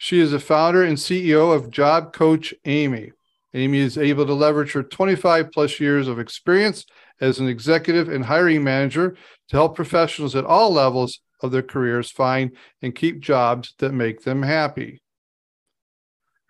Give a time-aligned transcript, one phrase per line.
[0.00, 3.10] She is the founder and CEO of Job Coach Amy.
[3.52, 6.86] Amy is able to leverage her 25 plus years of experience
[7.20, 9.16] as an executive and hiring manager
[9.48, 14.22] to help professionals at all levels of their careers find and keep jobs that make
[14.22, 15.02] them happy.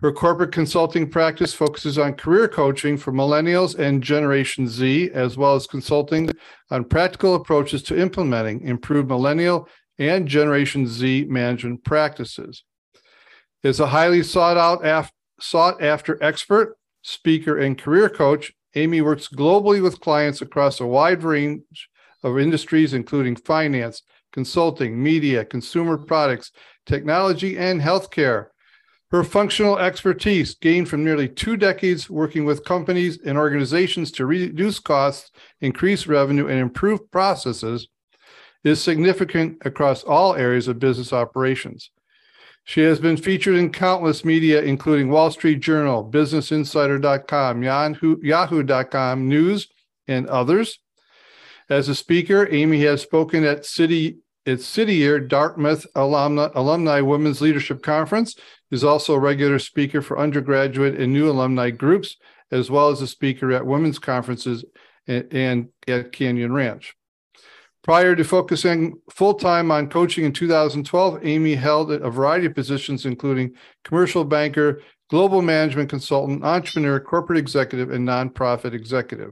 [0.01, 5.55] Her corporate consulting practice focuses on career coaching for millennials and Generation Z, as well
[5.55, 6.31] as consulting
[6.71, 9.69] on practical approaches to implementing improved millennial
[9.99, 12.63] and Generation Z management practices
[13.63, 18.53] is a highly sought out af- sought after expert, speaker, and career coach.
[18.75, 21.89] Amy works globally with clients across a wide range
[22.23, 26.53] of industries, including finance, consulting, media, consumer products,
[26.87, 28.47] technology, and healthcare.
[29.11, 34.79] Her functional expertise, gained from nearly two decades working with companies and organizations to reduce
[34.79, 35.31] costs,
[35.63, 37.89] increase revenue, and improve processes,
[38.65, 41.91] is significant across all areas of business operations.
[42.69, 49.69] She has been featured in countless media, including Wall Street Journal, BusinessInsider.com, Yahoo, Yahoo.com, News,
[50.07, 50.79] and others.
[51.71, 57.41] As a speaker, Amy has spoken at City at City Year Dartmouth Alumni, Alumni Women's
[57.41, 58.37] Leadership Conference,
[58.71, 62.19] is also a regular speaker for undergraduate and new alumni groups,
[62.53, 64.63] as well as a speaker at women's conferences
[65.07, 66.98] and, and at Canyon Ranch.
[67.89, 73.07] Prior to focusing full time on coaching in 2012, Amy held a variety of positions,
[73.07, 79.31] including commercial banker, global management consultant, entrepreneur, corporate executive, and nonprofit executive.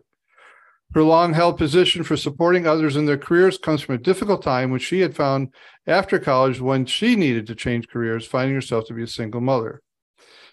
[0.94, 4.70] Her long held position for supporting others in their careers comes from a difficult time
[4.70, 5.52] when she had found
[5.86, 9.82] after college when she needed to change careers, finding herself to be a single mother.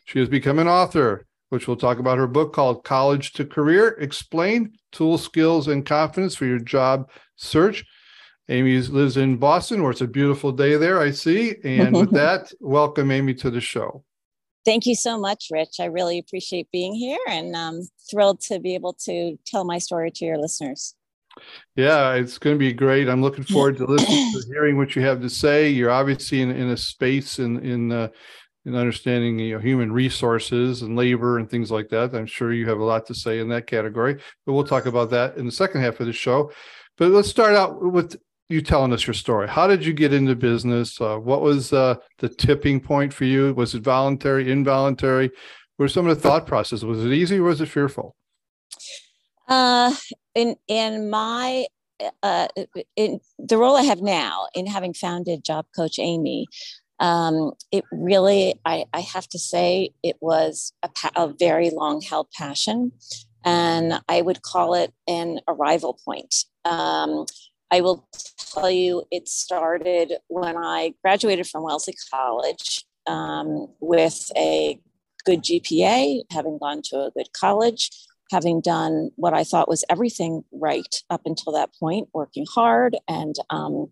[0.04, 3.90] She has become an author, which we'll talk about her book called College to Career
[4.00, 7.86] Explain Tools, Skills, and Confidence for Your Job Search.
[8.50, 11.56] Amy lives in Boston, where it's a beautiful day there, I see.
[11.64, 14.04] And with that, welcome Amy to the show.
[14.66, 15.76] Thank you so much, Rich.
[15.80, 20.10] I really appreciate being here and I'm thrilled to be able to tell my story
[20.10, 20.96] to your listeners.
[21.76, 23.10] Yeah, it's going to be great.
[23.10, 25.70] I'm looking forward to listening to hearing what you have to say.
[25.70, 28.10] You're obviously in, in a space in in uh,
[28.66, 32.14] in understanding you know human resources and labor and things like that.
[32.14, 34.16] I'm sure you have a lot to say in that category,
[34.46, 36.52] but we'll talk about that in the second half of the show.
[36.98, 38.16] But let's start out with
[38.50, 39.48] you telling us your story.
[39.48, 41.00] How did you get into business?
[41.02, 43.54] Uh, what was uh, the tipping point for you?
[43.54, 45.28] Was it voluntary, involuntary?
[45.78, 46.86] What were some of the thought processes?
[46.86, 48.16] Was it easy or was it fearful?
[49.48, 49.94] Uh,
[50.36, 51.66] in in my
[52.22, 52.48] uh,
[52.96, 56.48] in the role I have now, in having founded Job Coach Amy,
[57.04, 62.32] um, it really, I, I, have to say, it was a, a very long held
[62.32, 62.94] passion.
[63.44, 66.34] And I would call it an arrival point.
[66.64, 67.26] Um,
[67.70, 74.80] I will tell you, it started when I graduated from Wellesley College um, with a
[75.26, 77.90] good GPA, having gone to a good college,
[78.32, 83.36] having done what I thought was everything right up until that point, working hard and
[83.50, 83.88] um,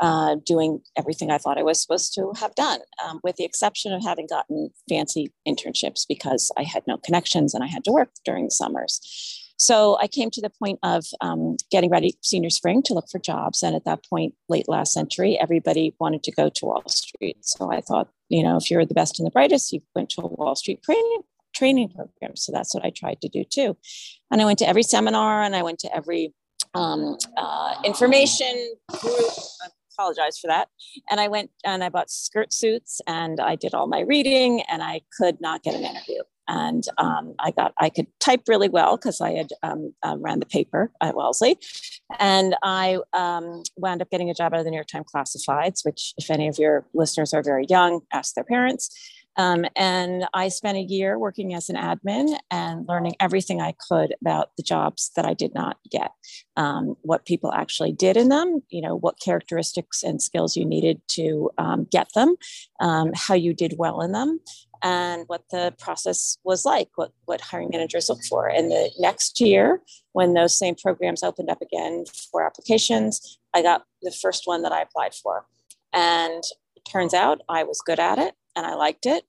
[0.00, 3.92] uh, doing everything I thought I was supposed to have done, um, with the exception
[3.92, 8.10] of having gotten fancy internships because I had no connections and I had to work
[8.24, 9.42] during the summers.
[9.58, 13.18] So I came to the point of um, getting ready senior spring to look for
[13.18, 13.62] jobs.
[13.62, 17.38] And at that point, late last century, everybody wanted to go to Wall Street.
[17.40, 20.22] So I thought, you know, if you're the best and the brightest, you went to
[20.22, 21.22] a Wall Street training
[21.54, 22.36] training program.
[22.36, 23.76] So that's what I tried to do too.
[24.30, 26.34] And I went to every seminar and I went to every
[26.74, 29.30] um, uh, information group.
[29.62, 30.68] I apologize for that.
[31.10, 34.82] And I went and I bought skirt suits and I did all my reading and
[34.82, 38.96] I could not get an interview and um, I got I could type really well
[38.96, 41.58] because I had um, uh, ran the paper at Wellesley,
[42.18, 45.84] and I um, wound up getting a job out of the New York Times Classifieds,
[45.84, 48.96] which, if any of your listeners are very young, ask their parents.
[49.36, 54.14] Um, and I spent a year working as an admin and learning everything I could
[54.20, 56.12] about the jobs that I did not get,
[56.56, 61.02] um, what people actually did in them, you know, what characteristics and skills you needed
[61.08, 62.36] to um, get them,
[62.80, 64.40] um, how you did well in them,
[64.82, 68.48] and what the process was like, what, what hiring managers look for.
[68.48, 73.84] And the next year, when those same programs opened up again for applications, I got
[74.02, 75.46] the first one that I applied for.
[75.92, 76.42] And
[76.74, 79.24] it turns out I was good at it and I liked it.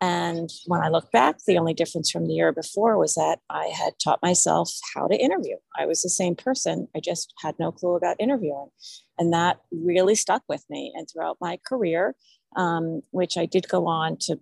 [0.00, 3.66] And when I look back, the only difference from the year before was that I
[3.66, 5.54] had taught myself how to interview.
[5.78, 6.88] I was the same person.
[6.96, 8.70] I just had no clue about interviewing.
[9.16, 10.92] And that really stuck with me.
[10.96, 12.16] And throughout my career,
[12.56, 14.40] um, which I did go on to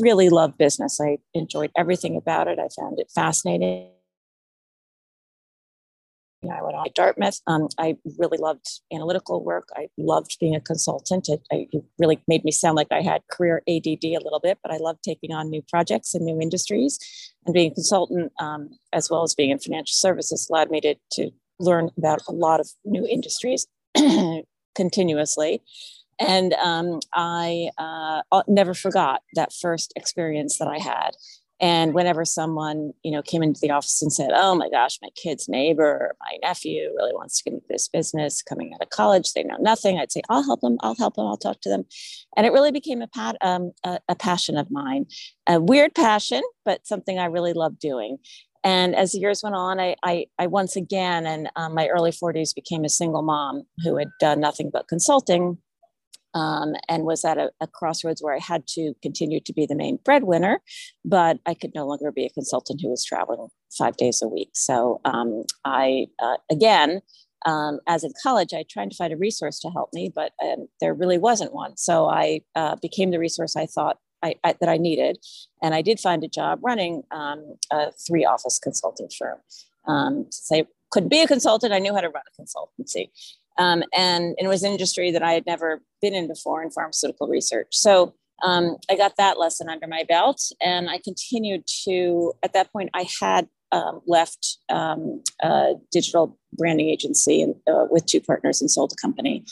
[0.00, 2.60] really love business, I enjoyed everything about it.
[2.60, 3.90] I found it fascinating
[6.44, 7.40] I went on at Dartmouth.
[7.46, 9.68] Um, I really loved analytical work.
[9.76, 11.28] I loved being a consultant.
[11.28, 14.58] It, I, it, really made me sound like I had career ADD a little bit,
[14.62, 16.98] but I loved taking on new projects and new industries.
[17.44, 20.94] And being a consultant, um, as well as being in financial services, allowed me to,
[21.12, 23.66] to learn about a lot of new industries
[24.76, 25.62] continuously.
[26.20, 31.12] And um, I uh, never forgot that first experience that I had
[31.60, 35.08] and whenever someone, you know, came into the office and said, "Oh my gosh, my
[35.14, 39.32] kid's neighbor, my nephew really wants to get into this business, coming out of college,
[39.32, 40.78] they know nothing," I'd say, "I'll help them.
[40.80, 41.26] I'll help them.
[41.26, 41.84] I'll talk to them,"
[42.36, 45.06] and it really became a pat, um, a, a passion of mine,
[45.46, 48.18] a weird passion, but something I really love doing.
[48.64, 52.10] And as the years went on, I, I, I once again, in um, my early
[52.10, 55.58] 40s, became a single mom who had done nothing but consulting
[56.38, 59.74] um, and was at a, a, crossroads where I had to continue to be the
[59.74, 60.60] main breadwinner,
[61.04, 64.50] but I could no longer be a consultant who was traveling five days a week.
[64.54, 67.00] So um, I, uh, again,
[67.46, 70.68] um, as in college, I tried to find a resource to help me, but um,
[70.80, 71.76] there really wasn't one.
[71.76, 75.18] So I uh, became the resource I thought I, I, that I needed,
[75.62, 79.38] and I did find a job running um, a three office consulting firm.
[79.86, 83.10] Um, I could be a consultant, I knew how to run a consultancy.
[83.58, 86.70] Um, and, and, it was an industry that I had never been in before in
[86.70, 87.68] pharmaceutical research.
[87.72, 92.32] So um, I got that lesson under my belt, and I continued to.
[92.42, 98.06] At that point, I had um, left um, a digital branding agency and, uh, with
[98.06, 99.44] two partners and sold a company.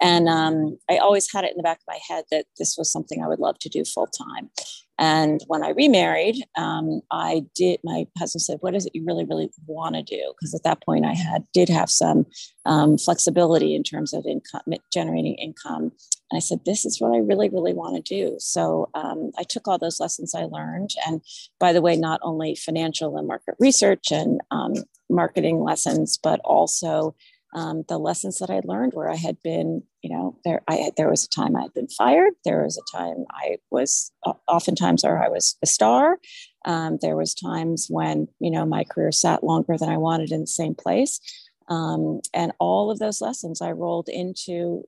[0.00, 2.90] And um, I always had it in the back of my head that this was
[2.90, 4.50] something I would love to do full time.
[4.98, 7.80] And when I remarried, um, I did.
[7.82, 10.84] My husband said, "What is it you really, really want to do?" Because at that
[10.84, 12.26] point, I had did have some
[12.64, 14.62] um, flexibility in terms of income,
[14.92, 15.90] generating income.
[16.30, 19.42] And I said, "This is what I really, really want to do." So um, I
[19.42, 21.22] took all those lessons I learned, and
[21.58, 24.74] by the way, not only financial and market research and um,
[25.10, 27.16] marketing lessons, but also
[27.54, 31.08] um, the lessons that I learned where I had been, you know, there I there
[31.08, 32.32] was a time I had been fired.
[32.44, 34.12] There was a time I was
[34.48, 36.18] oftentimes or I was a star.
[36.64, 40.40] Um, there was times when you know my career sat longer than I wanted in
[40.40, 41.20] the same place,
[41.68, 44.84] um, and all of those lessons I rolled into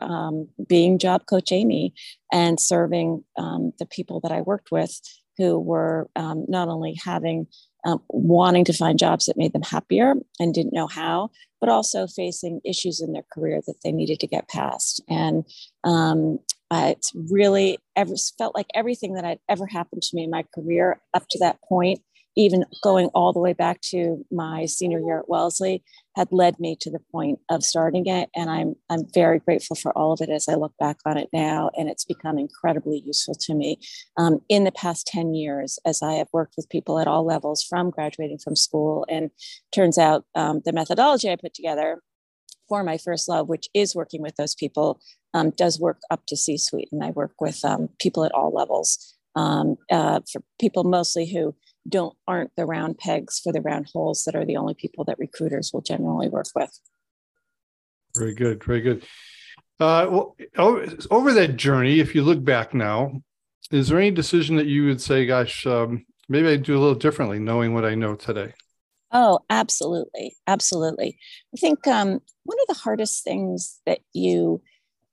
[0.00, 1.94] um, being job coach Amy
[2.32, 5.00] and serving um, the people that I worked with
[5.38, 7.46] who were um, not only having
[7.84, 11.30] um, wanting to find jobs that made them happier and didn't know how,
[11.60, 15.02] but also facing issues in their career that they needed to get past.
[15.08, 15.44] And
[15.84, 16.38] um,
[16.72, 21.00] it's really ever felt like everything that had ever happened to me in my career
[21.12, 22.00] up to that point
[22.36, 25.82] even going all the way back to my senior year at Wellesley
[26.16, 28.30] had led me to the point of starting it.
[28.34, 31.28] And I'm I'm very grateful for all of it as I look back on it
[31.32, 31.70] now.
[31.76, 33.78] And it's become incredibly useful to me.
[34.16, 37.62] Um, in the past 10 years as I have worked with people at all levels
[37.62, 39.30] from graduating from school and
[39.74, 42.02] turns out um, the methodology I put together
[42.68, 45.00] for my first love which is working with those people
[45.34, 46.88] um, does work up to C-suite.
[46.92, 51.54] And I work with um, people at all levels um, uh, for people mostly who
[51.88, 55.18] don't aren't the round pegs for the round holes that are the only people that
[55.18, 56.78] recruiters will generally work with.
[58.16, 59.04] Very good, very good.
[59.80, 60.36] Uh, well,
[61.10, 63.20] over that journey, if you look back now,
[63.70, 66.94] is there any decision that you would say, "Gosh, um, maybe I do a little
[66.94, 68.52] differently," knowing what I know today?
[69.12, 71.18] Oh, absolutely, absolutely.
[71.54, 74.62] I think um, one of the hardest things that you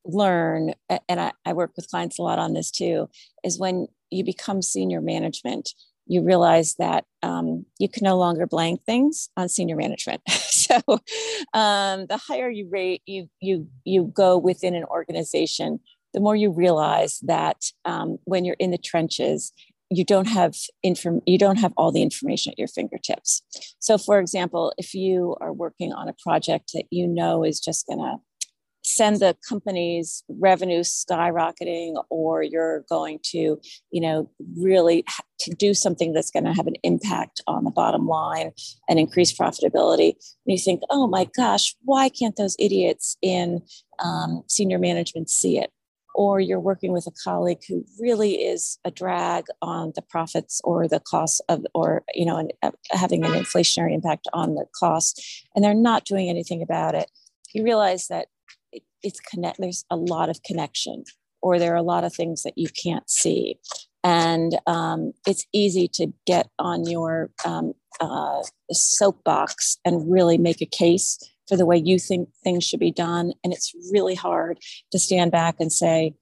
[0.06, 3.10] learn, and I, I work with clients a lot on this too,
[3.44, 5.74] is when you become senior management
[6.10, 10.22] you realize that um, you can no longer blame things on senior management.
[10.30, 10.82] so
[11.54, 15.80] um, the higher you rate you you you go within an organization,
[16.14, 19.54] the more you realize that um, when you're in the trenches,
[19.92, 23.44] you don't have inform you don't have all the information at your fingertips.
[23.78, 27.86] So, for example, if you are working on a project that you know is just
[27.86, 28.18] going to
[28.90, 33.60] send the company's revenue skyrocketing or you're going to
[33.92, 35.06] you know really
[35.40, 38.52] to do something that's going to have an impact on the bottom line
[38.90, 40.12] and increase profitability.
[40.12, 43.62] And you think oh my gosh why can't those idiots in
[44.04, 45.72] um, senior management see it?
[46.16, 50.88] Or you're working with a colleague who really is a drag on the profits or
[50.88, 55.46] the cost of or you know and, uh, having an inflationary impact on the cost
[55.56, 57.10] and they're not doing anything about it.
[57.54, 58.28] You realize that
[59.04, 61.04] it's connect there's a lot of connection
[61.42, 63.58] or there are a lot of things that you can't see.
[64.04, 68.42] And um, it's easy to get on your um, uh,
[68.72, 73.34] soapbox and really make a case for the way you think things should be done.
[73.44, 74.60] And it's really hard
[74.92, 76.14] to stand back and say,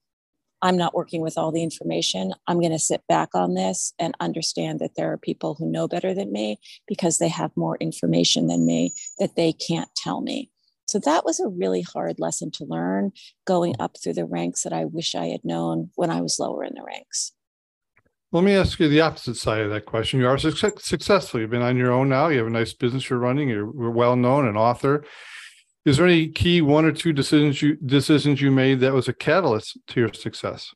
[0.60, 2.34] I'm not working with all the information.
[2.48, 5.86] I'm going to sit back on this and understand that there are people who know
[5.86, 6.58] better than me
[6.88, 10.50] because they have more information than me that they can't tell me.
[10.88, 13.12] So that was a really hard lesson to learn
[13.46, 16.64] going up through the ranks that I wish I had known when I was lower
[16.64, 17.32] in the ranks.
[18.32, 20.18] Let me ask you the opposite side of that question.
[20.18, 21.40] You are success- successful.
[21.40, 22.28] You've been on your own now.
[22.28, 23.50] You have a nice business you're running.
[23.50, 25.04] You're, you're well known, an author.
[25.84, 29.14] Is there any key one or two decisions you decisions you made that was a
[29.14, 30.74] catalyst to your success?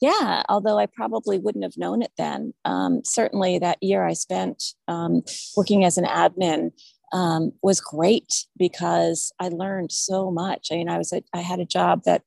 [0.00, 2.54] Yeah, although I probably wouldn't have known it then.
[2.64, 5.22] Um, certainly, that year I spent um,
[5.56, 6.70] working as an admin
[7.12, 10.68] um, was great because I learned so much.
[10.70, 12.22] I mean, I was a, I had a job that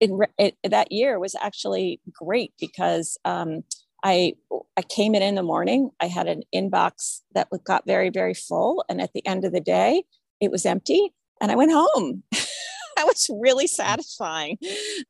[0.00, 3.62] in it, that year was actually great because um,
[4.04, 4.34] I
[4.76, 5.90] I came in in the morning.
[6.00, 9.60] I had an inbox that got very very full, and at the end of the
[9.60, 10.04] day,
[10.40, 12.22] it was empty, and I went home.
[12.98, 14.58] that was really satisfying.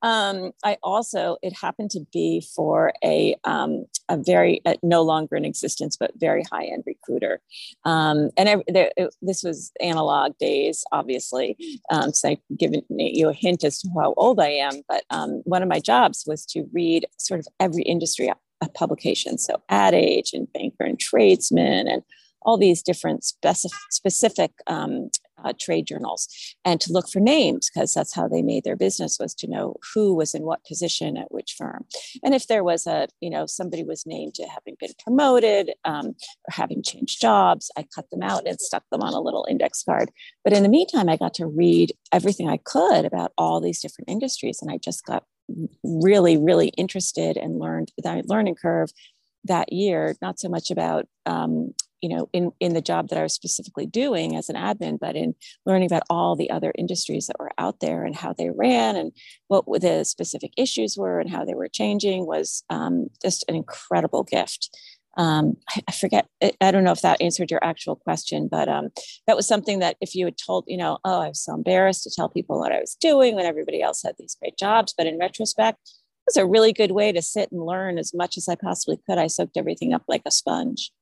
[0.02, 5.44] Um, I also, it happened to be for a, um, a very, no longer in
[5.44, 7.40] existence, but very high end recruiter.
[7.84, 11.56] Um, and I, there, it, this was analog days, obviously.
[11.90, 14.82] Um, so I've given you a hint as to how old I am.
[14.86, 18.30] But um, one of my jobs was to read sort of every industry
[18.74, 19.38] publication.
[19.38, 22.02] So Ad Age and Banker and Tradesman and
[22.42, 25.10] all these different specific, specific um,
[25.44, 26.28] uh, trade journals
[26.64, 29.76] and to look for names because that's how they made their business was to know
[29.94, 31.84] who was in what position at which firm.
[32.22, 36.08] And if there was a you know somebody was named to having been promoted um,
[36.08, 39.82] or having changed jobs i cut them out and stuck them on a little index
[39.82, 40.10] card.
[40.44, 44.08] But in the meantime i got to read everything i could about all these different
[44.08, 45.24] industries and i just got
[45.82, 48.90] really really interested and learned that learning curve
[49.44, 53.22] that year not so much about um, you know in in the job that i
[53.22, 55.34] was specifically doing as an admin but in
[55.66, 59.12] learning about all the other industries that were out there and how they ran and
[59.48, 64.24] what the specific issues were and how they were changing was um, just an incredible
[64.24, 64.76] gift.
[65.16, 65.56] Um,
[65.88, 66.28] I, forget
[66.60, 68.90] i don't know if that answered your actual question but um,
[69.26, 72.04] that was something that if you had told you know oh i was so embarrassed
[72.04, 75.08] to tell people what i was doing when everybody else had these great jobs but
[75.08, 75.90] in retrospect it
[76.28, 79.18] was a really good way to sit and learn as much as i possibly could.
[79.18, 80.92] I soaked everything up like a sponge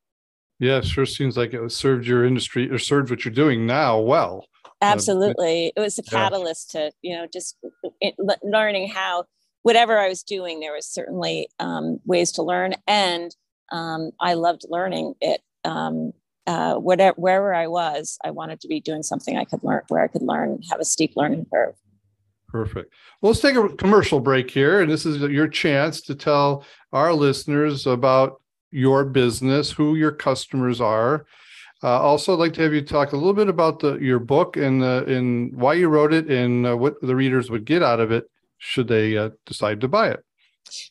[0.58, 4.46] yeah, sure seems like it served your industry or served what you're doing now well.
[4.80, 5.68] Absolutely.
[5.68, 6.80] Uh, it was a catalyst yeah.
[6.80, 7.56] to, you know, just
[8.42, 9.24] learning how
[9.62, 12.74] whatever I was doing, there was certainly um, ways to learn.
[12.86, 13.34] And
[13.72, 15.40] um, I loved learning it.
[15.64, 16.12] Um,
[16.46, 20.04] uh, whatever, wherever I was, I wanted to be doing something I could learn where
[20.04, 21.74] I could learn, have a steep learning curve.
[22.48, 22.94] Perfect.
[23.20, 24.80] Well, let's take a commercial break here.
[24.80, 30.80] And this is your chance to tell our listeners about your business, who your customers
[30.80, 31.26] are.
[31.82, 34.56] Uh, also, I'd like to have you talk a little bit about the, your book
[34.56, 38.00] and uh, and why you wrote it and uh, what the readers would get out
[38.00, 40.24] of it should they uh, decide to buy it.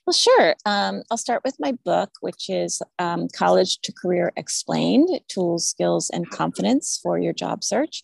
[0.05, 0.55] Well, sure.
[0.65, 6.09] Um, I'll start with my book, which is um, College to Career Explained Tools, Skills,
[6.09, 8.01] and Confidence for Your Job Search.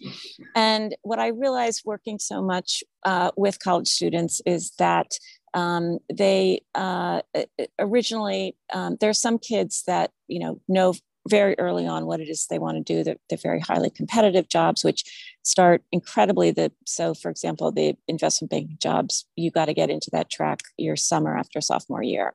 [0.56, 5.18] And what I realized working so much uh, with college students is that
[5.54, 7.22] um, they uh,
[7.80, 10.94] originally um, there are some kids that you know know
[11.30, 14.50] very early on what it is they want to do they're, they're very highly competitive
[14.50, 15.04] jobs which
[15.44, 20.10] start incredibly the so for example the investment banking jobs you got to get into
[20.12, 22.34] that track your summer after sophomore year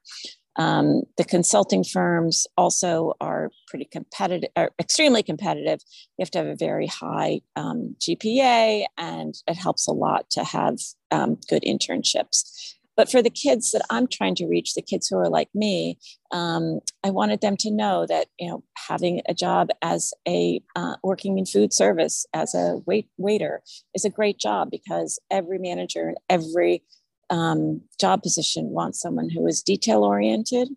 [0.56, 5.80] um, the consulting firms also are pretty competitive, are extremely competitive.
[6.16, 10.44] You have to have a very high um, GPA, and it helps a lot to
[10.44, 10.78] have
[11.10, 12.74] um, good internships.
[12.96, 15.98] But for the kids that I'm trying to reach, the kids who are like me,
[16.32, 20.96] um, I wanted them to know that you know having a job as a uh,
[21.02, 23.62] working in food service as a wait waiter
[23.94, 26.82] is a great job because every manager and every
[27.30, 30.68] um, job position wants someone who is detail oriented,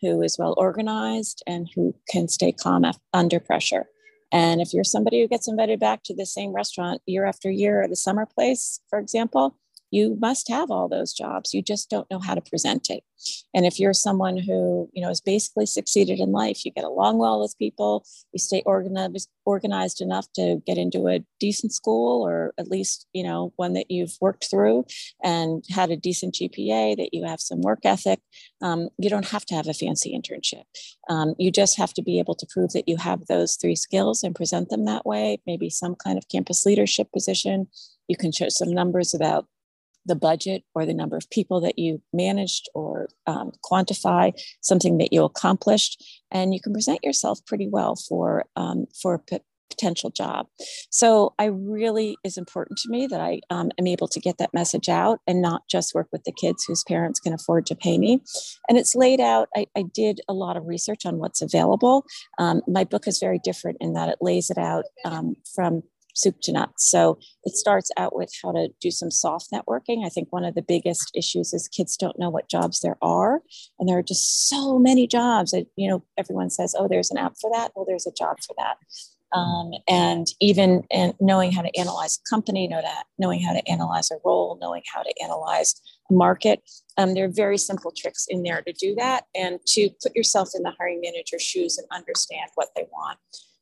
[0.00, 3.86] who is well organized, and who can stay calm under pressure.
[4.32, 7.82] And if you're somebody who gets invited back to the same restaurant year after year
[7.82, 9.56] a summer place, for example,
[9.94, 11.54] you must have all those jobs.
[11.54, 13.04] You just don't know how to present it.
[13.54, 17.18] And if you're someone who you know has basically succeeded in life you get along
[17.18, 22.52] well with people you stay organized organized enough to get into a decent school or
[22.58, 24.84] at least you know one that you've worked through
[25.22, 28.20] and had a decent gpa that you have some work ethic
[28.64, 30.64] um, you don't have to have a fancy internship.
[31.10, 34.22] Um, you just have to be able to prove that you have those three skills
[34.22, 35.40] and present them that way.
[35.46, 37.66] Maybe some kind of campus leadership position.
[38.08, 39.46] You can show some numbers about
[40.06, 45.12] the budget or the number of people that you managed or um, quantify something that
[45.12, 50.10] you accomplished and you can present yourself pretty well for um, for a p- potential
[50.10, 50.46] job.
[50.90, 54.54] So i really is important to me that i um, am able to get that
[54.54, 57.98] message out and not just work with the kids whose parents can afford to pay
[57.98, 58.20] me.
[58.68, 62.04] And it's laid out i, I did a lot of research on what's available.
[62.38, 65.82] Um, my book is very different in that it lays it out um, from
[66.14, 66.90] soup to nuts.
[66.90, 70.04] So it starts out with how to do some soft networking.
[70.04, 73.42] I think one of the biggest issues is kids don't know what jobs there are.
[73.78, 77.18] And there are just so many jobs that, you know, everyone says, oh, there's an
[77.18, 77.72] app for that.
[77.74, 78.76] Well, there's a job for that.
[79.34, 83.68] Um, and even in knowing how to analyze a company, know that, knowing how to
[83.68, 85.74] analyze a role, knowing how to analyze
[86.08, 86.62] a market.
[86.96, 90.50] Um, there are very simple tricks in there to do that and to put yourself
[90.54, 93.18] in the hiring manager's shoes and understand what they want.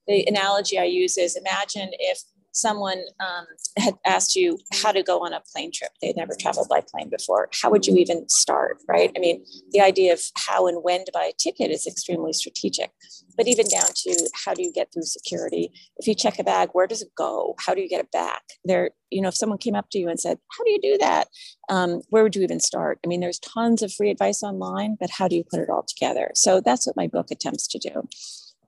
[0.06, 2.20] The analogy I use is imagine if
[2.52, 3.46] someone um,
[3.78, 7.10] had asked you how to go on a plane trip, they'd never traveled by plane
[7.10, 9.10] before, how would you even start, right?
[9.16, 12.92] I mean, the idea of how and when to buy a ticket is extremely strategic,
[13.36, 15.72] but even down to how do you get through security?
[15.96, 17.54] If you check a bag, where does it go?
[17.58, 18.42] How do you get it back?
[18.64, 20.98] There, you know, if someone came up to you and said, how do you do
[20.98, 21.28] that?
[21.68, 22.98] Um, where would you even start?
[23.04, 25.84] I mean, there's tons of free advice online, but how do you put it all
[25.86, 26.30] together?
[26.34, 28.08] So that's what my book attempts to do.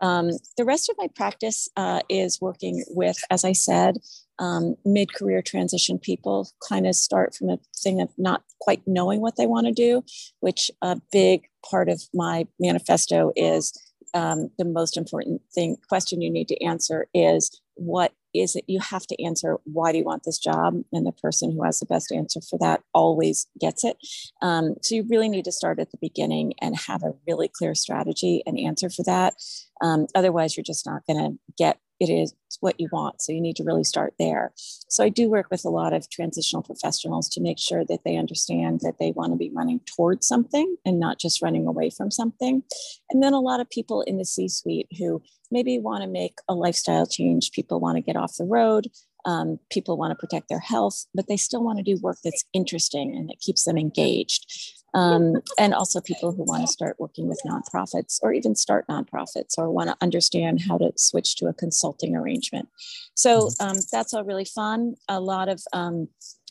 [0.00, 3.98] Um, the rest of my practice uh, is working with, as I said,
[4.38, 9.20] um, mid career transition people kind of start from a thing of not quite knowing
[9.20, 10.02] what they want to do,
[10.40, 13.72] which a big part of my manifesto is
[14.14, 18.80] um, the most important thing question you need to answer is what is it you
[18.80, 19.58] have to answer?
[19.64, 20.82] Why do you want this job?
[20.92, 23.96] And the person who has the best answer for that always gets it.
[24.42, 27.74] Um, so you really need to start at the beginning and have a really clear
[27.74, 29.34] strategy and answer for that.
[29.80, 33.22] Um, otherwise you're just not going to get it is what you want.
[33.22, 34.52] So you need to really start there.
[34.56, 38.16] So I do work with a lot of transitional professionals to make sure that they
[38.16, 42.10] understand that they want to be running towards something and not just running away from
[42.10, 42.62] something.
[43.10, 46.38] And then a lot of people in the C suite who maybe want to make
[46.48, 48.88] a lifestyle change, people want to get off the road.
[49.26, 52.44] Um, people want to protect their health, but they still want to do work that's
[52.52, 57.28] interesting and that keeps them engaged um, and also people who want to start working
[57.28, 61.52] with nonprofits or even start nonprofits or want to understand how to switch to a
[61.52, 62.68] consulting arrangement.
[63.14, 63.66] So mm-hmm.
[63.66, 64.94] um, that's all really fun.
[65.08, 66.08] A lot of, um,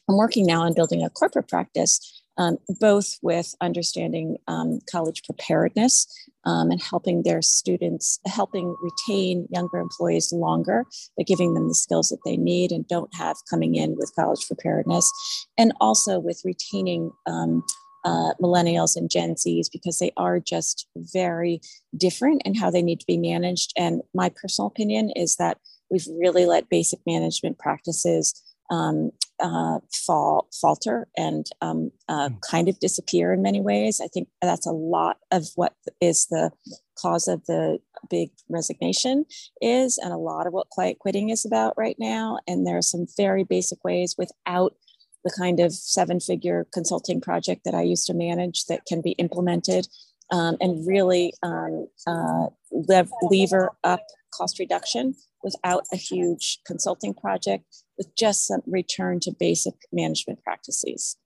[0.10, 6.08] I'm working now on building a corporate practice, um, both with understanding um, college preparedness
[6.46, 10.86] um, and helping their students, helping retain younger employees longer
[11.18, 14.46] by giving them the skills that they need and don't have coming in with college
[14.48, 15.10] preparedness,
[15.58, 17.64] and also with retaining um,
[18.06, 21.62] uh, millennials and Gen Zs because they are just very
[21.96, 23.74] different in how they need to be managed.
[23.78, 25.58] And my personal opinion is that
[25.90, 32.36] we've really let basic management practices um, uh, fall falter and um, uh, hmm.
[32.50, 34.00] kind of disappear in many ways.
[34.04, 36.52] I think that's a lot of what is the
[36.98, 39.26] cause of the big resignation
[39.62, 42.40] is, and a lot of what quiet quitting is about right now.
[42.48, 44.76] And there are some very basic ways without
[45.24, 49.12] the kind of seven figure consulting project that I used to manage that can be
[49.12, 49.88] implemented
[50.32, 54.02] um, and really um, uh, lev- lever up
[54.34, 57.66] cost reduction without a huge consulting project
[57.98, 61.18] with just some return to basic management practices.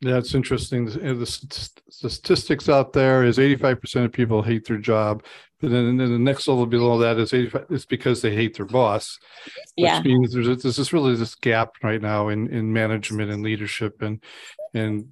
[0.00, 0.86] Yeah, it's interesting.
[0.86, 5.22] The, the, statistics out there is 85% of people hate their job.
[5.60, 8.64] But then, then the next level below that is 85, it's because they hate their
[8.64, 9.18] boss.
[9.44, 10.00] Which yeah.
[10.00, 14.22] means there's, there's this really this gap right now in, in management and leadership and,
[14.72, 15.06] and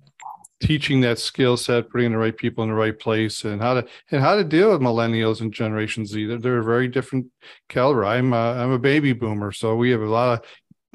[0.61, 3.87] teaching that skill set, putting the right people in the right place, and how to
[4.11, 6.27] and how to deal with millennials and Generation Z.
[6.27, 7.27] They're, they're a very different
[7.68, 8.05] caliber.
[8.05, 10.46] I'm a, I'm a baby boomer, so we have a lot of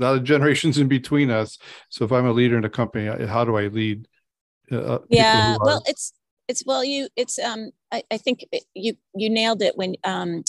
[0.01, 1.57] lot of generations in between us.
[1.89, 4.07] So if I'm a leader in a company, how do I lead?
[4.71, 6.13] Uh, uh yeah, well, it's
[6.47, 10.43] it's well, you it's um, I, I think you you nailed it when um,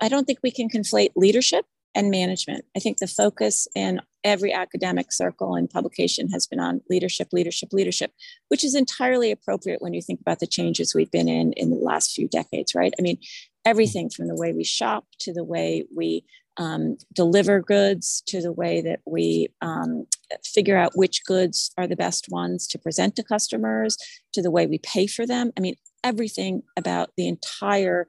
[0.00, 2.64] I don't think we can conflate leadership and management.
[2.76, 7.72] I think the focus in every academic circle and publication has been on leadership, leadership,
[7.72, 8.12] leadership,
[8.48, 11.76] which is entirely appropriate when you think about the changes we've been in in the
[11.76, 12.92] last few decades, right?
[12.98, 13.18] I mean,
[13.64, 16.24] everything from the way we shop to the way we
[16.56, 20.06] um, deliver goods to the way that we um,
[20.44, 23.96] figure out which goods are the best ones to present to customers
[24.32, 25.52] to the way we pay for them.
[25.56, 28.08] I mean, everything about the entire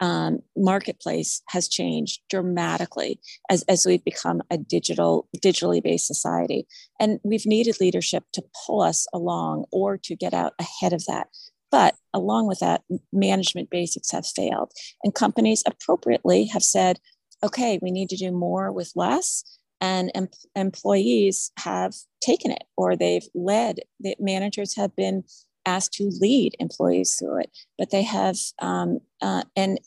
[0.00, 6.66] um, marketplace has changed dramatically as, as we've become a digital digitally based society.
[6.98, 11.28] And we've needed leadership to pull us along or to get out ahead of that.
[11.70, 12.82] But along with that
[13.12, 14.72] management basics have failed.
[15.04, 16.98] And companies appropriately have said
[17.42, 19.44] okay, we need to do more with less.
[19.82, 25.24] and em- employees have taken it or they've led the managers have been
[25.66, 27.50] asked to lead employees through it.
[27.78, 29.80] But they have um, uh, and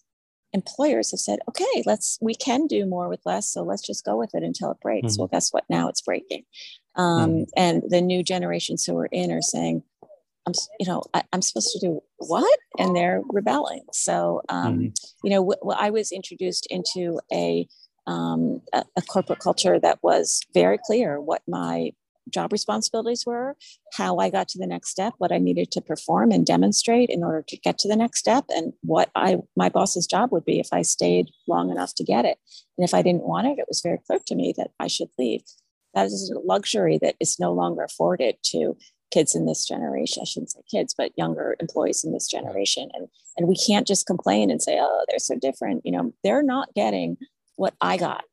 [0.53, 4.15] employers have said okay let's we can do more with less so let's just go
[4.17, 5.21] with it until it breaks mm-hmm.
[5.21, 6.43] well guess what now it's breaking
[6.95, 7.43] um, mm-hmm.
[7.57, 9.83] and the new generations who are in are saying
[10.45, 14.87] i'm you know I, am supposed to do what and they're rebelling so um, mm-hmm.
[15.23, 17.67] you know w- w- i was introduced into a
[18.05, 21.91] um, a, a, corporate culture that was very clear what my
[22.29, 23.55] job responsibilities were,
[23.93, 27.23] how I got to the next step, what I needed to perform and demonstrate in
[27.23, 30.59] order to get to the next step, and what I my boss's job would be
[30.59, 32.37] if I stayed long enough to get it.
[32.77, 35.09] And if I didn't want it, it was very clear to me that I should
[35.17, 35.41] leave.
[35.93, 38.75] That is a luxury that is no longer afforded to
[39.13, 40.21] kids in this generation.
[40.23, 42.89] I shouldn't say kids, but younger employees in this generation.
[42.93, 43.07] And
[43.37, 45.81] and we can't just complain and say, oh, they're so different.
[45.85, 47.17] You know, they're not getting
[47.55, 48.23] what I got.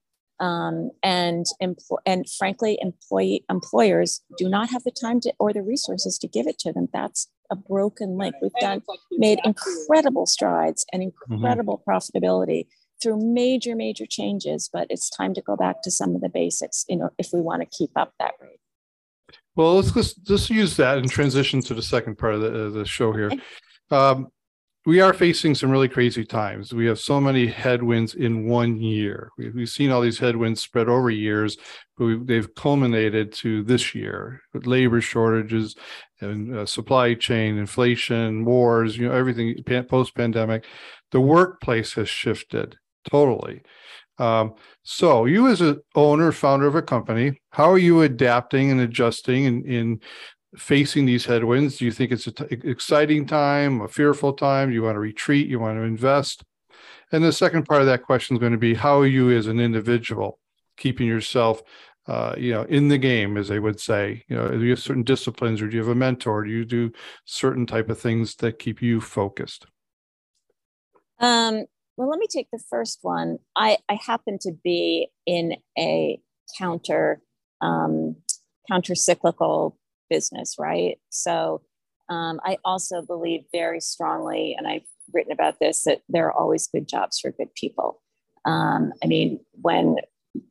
[0.40, 5.62] Um, and empl- and frankly, employee employers do not have the time to or the
[5.62, 6.88] resources to give it to them.
[6.92, 8.34] That's a broken link.
[8.40, 11.34] We've done made incredible strides and mm-hmm.
[11.34, 11.90] incredible mm-hmm.
[11.90, 12.68] profitability
[13.02, 16.86] through major major changes, but it's time to go back to some of the basics.
[16.88, 18.60] You know, if we want to keep up that rate.
[19.56, 22.86] Well, let's just, just use that and transition to the second part of the, the
[22.86, 23.30] show here.
[23.90, 24.28] Um,
[24.86, 26.72] we are facing some really crazy times.
[26.72, 29.30] We have so many headwinds in one year.
[29.36, 31.58] We've, seen all these headwinds spread over years,
[31.98, 35.76] but we, they've culminated to this year with labor shortages
[36.22, 39.54] and uh, supply chain, inflation, wars, you know, everything
[39.88, 40.64] post pandemic.
[41.12, 42.76] The workplace has shifted
[43.10, 43.62] totally.
[44.18, 48.80] Um, so, you as an owner, founder of a company, how are you adapting and
[48.80, 50.00] adjusting in, in
[50.56, 51.78] facing these headwinds?
[51.78, 54.68] Do you think it's an exciting time, a fearful time?
[54.68, 55.48] Do you want to retreat?
[55.48, 56.42] You want to invest?
[57.12, 59.46] And the second part of that question is going to be how are you as
[59.46, 60.38] an individual
[60.76, 61.62] keeping yourself,
[62.06, 64.24] uh, you know, in the game, as they would say?
[64.28, 66.44] You know, do you have certain disciplines, or do you have a mentor?
[66.44, 66.92] Do you do
[67.24, 69.66] certain type of things that keep you focused?
[71.18, 73.38] Um, well, let me take the first one.
[73.54, 76.18] I, I happen to be in a
[76.56, 77.20] counter
[77.60, 78.16] um,
[78.68, 79.76] counter cyclical
[80.10, 80.98] business, right?
[81.08, 81.62] So
[82.08, 86.66] um, I also believe very strongly, and I've written about this, that there are always
[86.66, 88.02] good jobs for good people.
[88.44, 89.96] Um, I mean, when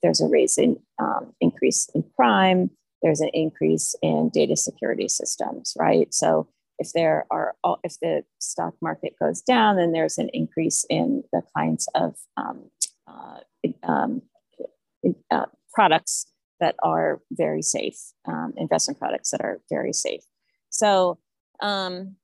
[0.01, 5.73] there's a raise in um, increase in crime, there's an increase in data security systems,
[5.77, 6.13] right?
[6.13, 6.47] So
[6.79, 11.41] if there are if the stock market goes down, then there's an increase in the
[11.55, 12.69] kinds of um,
[13.07, 13.39] uh,
[13.83, 14.21] um,
[15.31, 16.25] uh, products
[16.59, 20.21] that are very safe, um, investment products that are very safe.
[20.69, 21.19] So
[21.61, 22.15] um,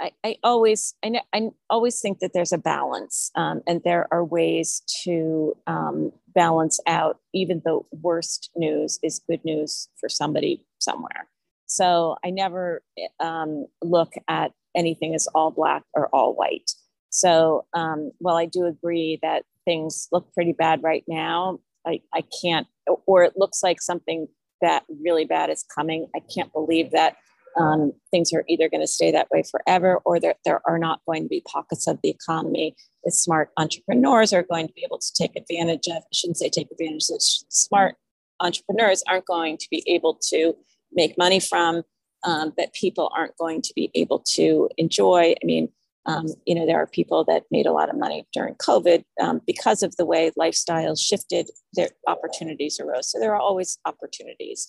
[0.00, 4.24] I, I, always I, I, always think that there's a balance, um, and there are
[4.24, 11.28] ways to um, balance out even the worst news is good news for somebody somewhere.
[11.66, 12.82] So I never
[13.20, 16.70] um, look at anything as all black or all white.
[17.10, 22.22] So um, while I do agree that things look pretty bad right now, I, I
[22.42, 22.66] can't,
[23.06, 24.28] or it looks like something
[24.60, 26.08] that really bad is coming.
[26.14, 27.16] I can't believe that
[27.58, 31.00] um, things are either going to stay that way forever or there, there are not
[31.06, 34.98] going to be pockets of the economy that smart entrepreneurs are going to be able
[34.98, 35.96] to take advantage of.
[35.96, 37.96] I shouldn't say take advantage of smart
[38.40, 40.54] entrepreneurs aren't going to be able to
[40.92, 41.82] make money from,
[42.24, 45.34] um, that people aren't going to be able to enjoy.
[45.42, 45.68] I mean,
[46.06, 49.40] um, you know, there are people that made a lot of money during COVID um,
[49.46, 53.10] because of the way lifestyles shifted, their opportunities arose.
[53.10, 54.66] So there are always opportunities.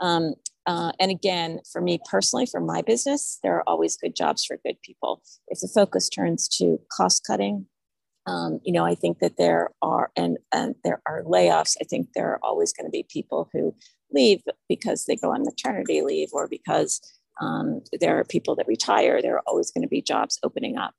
[0.00, 0.34] Um,
[0.66, 4.58] uh, and again, for me personally, for my business, there are always good jobs for
[4.64, 5.22] good people.
[5.48, 7.66] If the focus turns to cost cutting,
[8.26, 11.76] um, you know, I think that there are and, and there are layoffs.
[11.80, 13.74] I think there are always going to be people who
[14.12, 17.00] leave because they go on maternity leave or because
[17.40, 19.20] um, there are people that retire.
[19.20, 20.94] There are always going to be jobs opening up.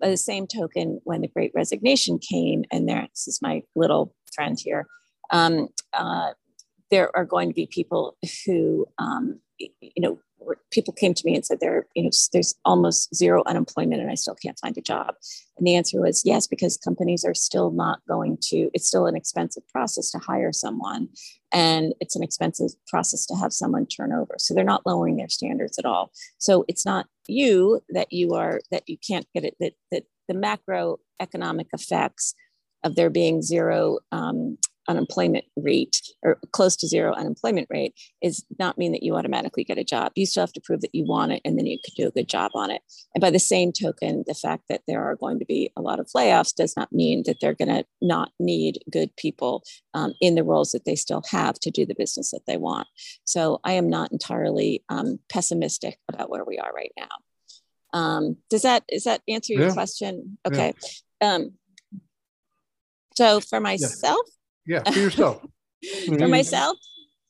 [0.00, 4.14] By the same token, when the Great Resignation came, and there, this is my little
[4.34, 4.86] friend here,
[5.30, 6.30] um, uh,
[6.90, 10.18] there are going to be people who, um, you know,
[10.70, 14.14] people came to me and said there, you know, there's almost zero unemployment and I
[14.14, 15.14] still can't find a job.
[15.58, 19.16] And the answer was yes, because companies are still not going to, it's still an
[19.16, 21.08] expensive process to hire someone.
[21.52, 24.36] And it's an expensive process to have someone turn over.
[24.38, 26.12] So they're not lowering their standards at all.
[26.38, 30.34] So it's not you that you are, that you can't get it, that, that the
[30.34, 32.34] macroeconomic effects
[32.82, 34.56] of there being zero um,
[34.88, 39.78] unemployment rate or close to zero unemployment rate is not mean that you automatically get
[39.78, 40.12] a job.
[40.14, 42.12] You still have to prove that you want it and then you can do a
[42.12, 42.82] good job on it.
[43.14, 46.00] And by the same token, the fact that there are going to be a lot
[46.00, 49.62] of layoffs does not mean that they're going to not need good people
[49.94, 52.88] um, in the roles that they still have to do the business that they want.
[53.24, 57.08] So I am not entirely um, pessimistic about where we are right now.
[57.92, 59.72] Um, does that is that answer your yeah.
[59.72, 60.38] question?
[60.46, 60.74] Okay.
[61.20, 61.34] Yeah.
[61.34, 61.52] Um,
[63.16, 65.44] so for myself, yeah, yeah for yourself.
[66.06, 66.76] for myself,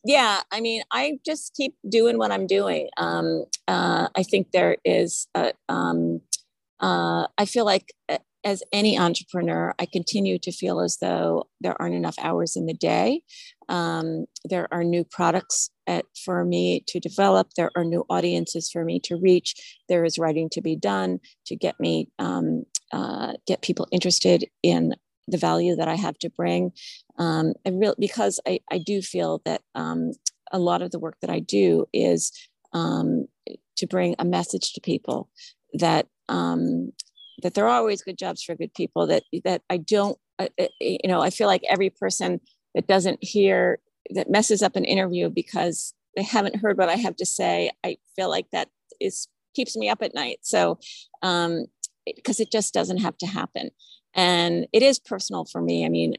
[0.05, 0.40] yeah.
[0.51, 2.88] I mean, I just keep doing what I'm doing.
[2.97, 5.27] Um, uh, I think there is.
[5.35, 6.21] A, um,
[6.81, 7.93] uh, I feel like
[8.45, 12.75] as any entrepreneur, I continue to feel as though there aren't enough hours in the
[12.75, 13.23] day.
[13.69, 17.51] Um, there are new products at, for me to develop.
[17.57, 19.55] There are new audiences for me to reach.
[19.88, 24.95] There is writing to be done to get me um, uh, get people interested in
[25.29, 26.73] the value that I have to bring.
[27.19, 30.13] Um, and real because I, I do feel that um,
[30.53, 32.33] a lot of the work that I do is
[32.73, 33.27] um,
[33.77, 35.29] to bring a message to people
[35.75, 36.93] that um,
[37.43, 40.49] that there are always good jobs for good people that that i don't uh,
[40.81, 42.41] you know i feel like every person
[42.75, 43.79] that doesn't hear
[44.15, 47.97] that messes up an interview because they haven't heard what i have to say i
[48.17, 48.69] feel like that
[49.01, 50.79] is keeps me up at night so
[51.23, 51.67] um
[52.17, 53.71] because it just doesn't have to happen
[54.14, 56.14] and it is personal for me i mean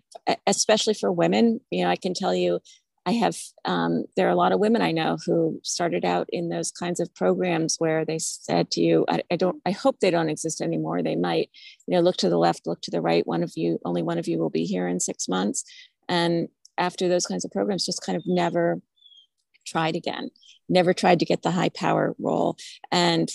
[0.47, 2.59] especially for women you know i can tell you
[3.05, 6.49] I have, um, there are a lot of women I know who started out in
[6.49, 10.11] those kinds of programs where they said to you, I, I, don't, I hope they
[10.11, 11.01] don't exist anymore.
[11.01, 11.49] They might,
[11.87, 13.25] you know, look to the left, look to the right.
[13.25, 15.63] One of you, only one of you will be here in six months.
[16.07, 18.79] And after those kinds of programs, just kind of never
[19.65, 20.29] tried again,
[20.69, 22.55] never tried to get the high power role.
[22.91, 23.31] And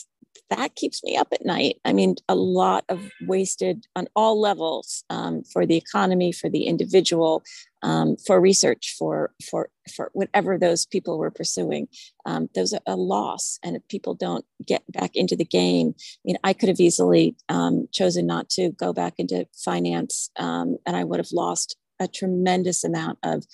[0.50, 1.80] that keeps me up at night.
[1.84, 6.64] I mean, a lot of wasted on all levels um, for the economy, for the
[6.64, 7.42] individual,
[7.82, 11.88] um, for research, for for for whatever those people were pursuing.
[12.24, 16.20] Um, those are a loss, and if people don't get back into the game, I
[16.24, 20.96] mean, I could have easily um, chosen not to go back into finance, um, and
[20.96, 23.44] I would have lost a tremendous amount of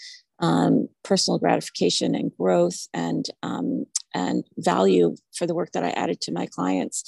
[0.40, 6.20] um, personal gratification and growth and um, and value for the work that I added
[6.22, 7.04] to my clients.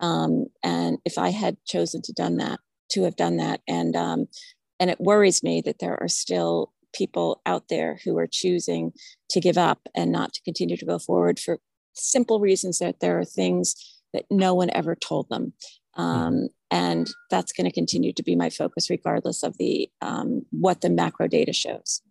[0.00, 4.26] Um, and if I had chosen to done that, to have done that, and um,
[4.78, 8.92] and it worries me that there are still people out there who are choosing
[9.30, 11.58] to give up and not to continue to go forward for
[11.94, 13.74] simple reasons that there are things
[14.12, 15.52] that no one ever told them.
[15.96, 20.80] Um, and that's going to continue to be my focus regardless of the um, what
[20.80, 22.02] the macro data shows.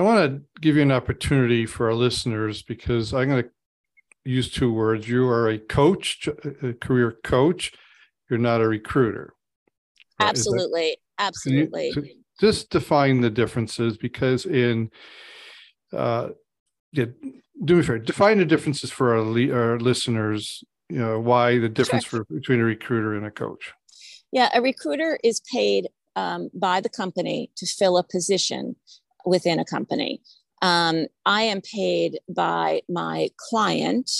[0.00, 3.50] I want to give you an opportunity for our listeners because I'm going to
[4.24, 5.06] use two words.
[5.06, 6.26] You are a coach,
[6.62, 7.74] a career coach.
[8.30, 9.34] You're not a recruiter.
[10.18, 10.96] Absolutely.
[11.18, 11.92] That, Absolutely.
[11.94, 14.90] You, just define the differences because in,
[15.92, 16.30] uh,
[16.92, 17.04] yeah,
[17.62, 22.06] do me fair, define the differences for our, our listeners, you know, why the difference
[22.06, 22.24] sure.
[22.24, 23.74] for, between a recruiter and a coach.
[24.32, 28.76] Yeah, a recruiter is paid um, by the company to fill a position
[29.24, 30.20] within a company.
[30.62, 34.10] Um, I am paid by my client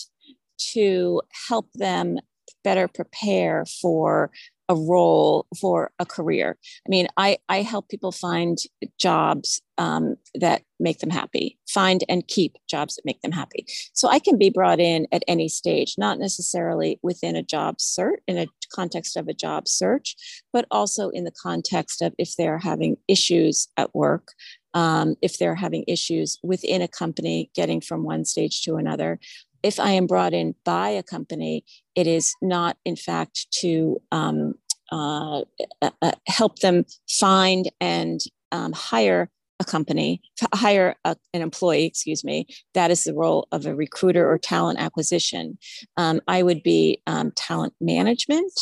[0.72, 2.18] to help them
[2.64, 4.30] better prepare for
[4.70, 6.56] a role for a career.
[6.87, 8.56] I mean, I, I help people find
[8.98, 13.66] jobs um, that make them happy, find and keep jobs that make them happy.
[13.94, 18.20] So I can be brought in at any stage, not necessarily within a job search,
[18.28, 20.14] in a context of a job search,
[20.52, 24.28] but also in the context of if they're having issues at work,
[24.74, 29.18] um, if they're having issues within a company getting from one stage to another.
[29.62, 34.54] If I am brought in by a company, it is not, in fact, to um,
[34.92, 35.42] uh,
[35.82, 38.20] uh, uh help them find and
[38.52, 40.22] um, hire a company,
[40.54, 42.46] hire a, an employee, excuse me.
[42.72, 45.58] That is the role of a recruiter or talent acquisition.
[45.98, 48.52] Um, I would be um, talent management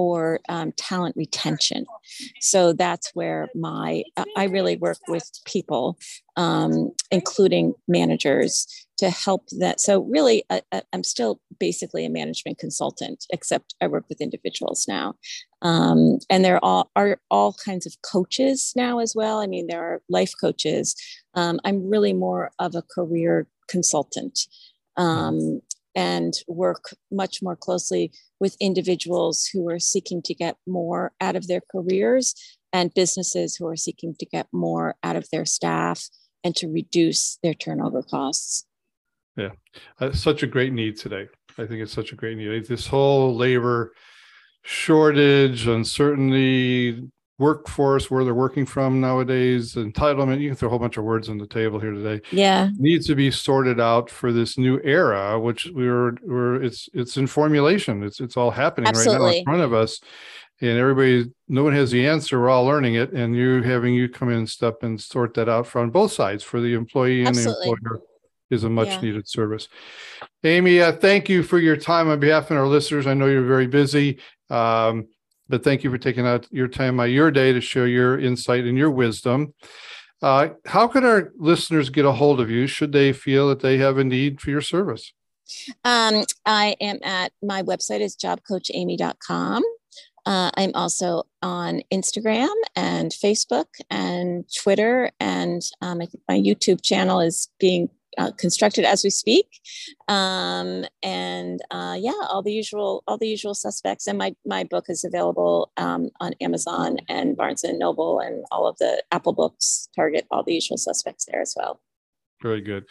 [0.00, 1.84] or um, talent retention.
[2.40, 4.02] So that's where my
[4.34, 5.98] I really work with people,
[6.38, 9.78] um, including managers, to help that.
[9.78, 10.62] So really, I,
[10.94, 15.16] am still basically a management consultant, except I work with individuals now,
[15.60, 19.40] um, and there are, are all kinds of coaches now as well.
[19.40, 20.96] I mean, there are life coaches.
[21.34, 24.40] Um, I'm really more of a career consultant.
[24.96, 25.60] Um,
[25.94, 31.46] and work much more closely with individuals who are seeking to get more out of
[31.48, 32.34] their careers
[32.72, 36.08] and businesses who are seeking to get more out of their staff
[36.44, 38.64] and to reduce their turnover costs.
[39.36, 39.50] Yeah,
[40.00, 41.28] uh, such a great need today.
[41.58, 42.66] I think it's such a great need.
[42.66, 43.92] This whole labor
[44.62, 47.08] shortage, uncertainty,
[47.40, 50.40] workforce, where they're working from nowadays, entitlement.
[50.40, 52.20] You can throw a whole bunch of words on the table here today.
[52.30, 57.16] Yeah, needs to be sorted out for this new era, which we're we're it's it's
[57.16, 58.04] in formulation.
[58.04, 59.24] It's it's all happening Absolutely.
[59.24, 60.00] right now in front of us,
[60.60, 62.38] and everybody, no one has the answer.
[62.38, 65.48] We're all learning it, and you having you come in and step and sort that
[65.48, 67.66] out from both sides for the employee and Absolutely.
[67.66, 68.00] the employer
[68.50, 69.00] is a much yeah.
[69.00, 69.68] needed service.
[70.44, 73.06] Amy, uh, thank you for your time on behalf of our listeners.
[73.06, 74.18] I know you're very busy.
[74.50, 75.06] Um,
[75.50, 78.64] but thank you for taking out your time out your day to share your insight
[78.64, 79.52] and your wisdom.
[80.22, 83.78] Uh, how can our listeners get a hold of you should they feel that they
[83.78, 85.12] have a need for your service?
[85.84, 89.62] Um, I am at my website is jobcoachamy.com.
[90.26, 97.48] Uh, I'm also on Instagram and Facebook and Twitter, and um, my YouTube channel is
[97.58, 99.46] being uh, constructed as we speak.
[100.08, 104.06] Um, and uh, yeah all the usual all the usual suspects.
[104.06, 108.66] And my my book is available um, on amazon and barnes and noble and all
[108.66, 111.80] of the apple books target all the usual suspects there as well.
[112.42, 112.84] Very good.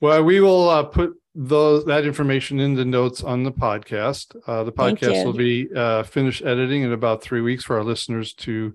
[0.00, 4.34] Well we will uh, put those that information in the notes on the podcast.
[4.46, 8.32] Uh, the podcast will be uh, finished editing in about three weeks for our listeners
[8.32, 8.74] to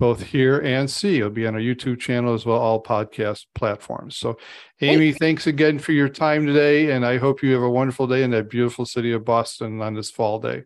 [0.00, 1.18] both hear and see.
[1.18, 4.16] It'll be on our YouTube channel as well, all podcast platforms.
[4.16, 4.38] So,
[4.80, 6.90] Amy, thanks again for your time today.
[6.90, 9.94] And I hope you have a wonderful day in that beautiful city of Boston on
[9.94, 10.62] this fall day.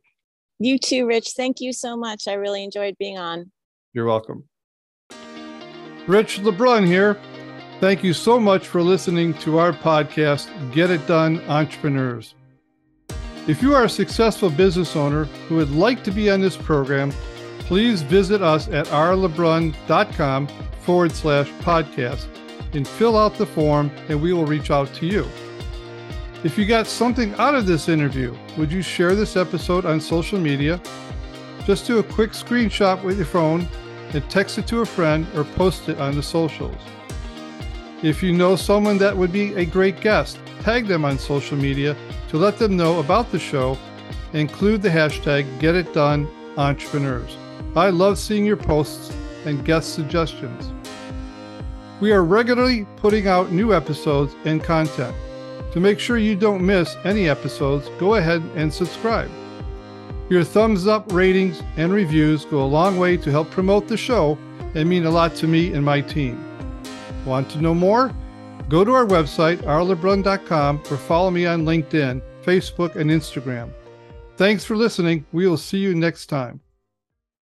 [0.61, 1.33] You too, Rich.
[1.37, 2.29] Thank you so much.
[2.29, 3.51] I really enjoyed being on.
[3.93, 4.45] You're welcome.
[6.07, 7.19] Rich LeBrun here.
[7.81, 12.37] Thank you so much for listening to our podcast, Get It Done Entrepreneurs.
[13.49, 17.13] If you are a successful business owner who would like to be on this program,
[17.67, 20.47] please visit us at rlebrun.com
[20.81, 22.27] forward slash podcast
[22.75, 25.27] and fill out the form and we will reach out to you.
[26.43, 30.39] If you got something out of this interview, would you share this episode on social
[30.39, 30.79] media?
[31.65, 33.67] Just do a quick screenshot with your phone
[34.13, 36.77] and text it to a friend or post it on the socials.
[38.03, 41.97] If you know someone that would be a great guest, tag them on social media
[42.29, 43.79] to let them know about the show
[44.35, 47.44] include the hashtag GetItDoneEntrepreneurs.
[47.77, 49.13] I love seeing your posts
[49.45, 50.73] and guest suggestions.
[52.01, 55.15] We are regularly putting out new episodes and content.
[55.73, 59.31] To make sure you don't miss any episodes, go ahead and subscribe.
[60.29, 64.39] Your thumbs up, ratings, and reviews go a long way to help promote the show
[64.75, 66.43] and mean a lot to me and my team.
[67.27, 68.13] Want to know more?
[68.69, 73.71] Go to our website, rlebrun.com, or follow me on LinkedIn, Facebook, and Instagram.
[74.37, 75.27] Thanks for listening.
[75.33, 76.64] We will see you next time.